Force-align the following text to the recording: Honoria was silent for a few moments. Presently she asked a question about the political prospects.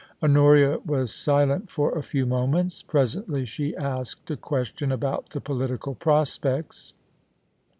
Honoria 0.23 0.79
was 0.83 1.13
silent 1.13 1.69
for 1.69 1.91
a 1.95 2.01
few 2.01 2.25
moments. 2.25 2.81
Presently 2.81 3.45
she 3.45 3.75
asked 3.75 4.31
a 4.31 4.35
question 4.35 4.91
about 4.91 5.29
the 5.29 5.39
political 5.39 5.93
prospects. 5.93 6.95